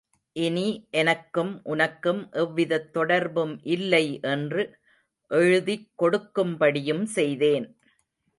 [0.35, 0.67] இனி
[0.91, 4.63] எனக்கும் உனக்கும் எவ்விதத் தொடர்பும் இல்லை என்று
[5.31, 7.67] எழுதிக் கொடுக்கும்படியும் செய்தேன்.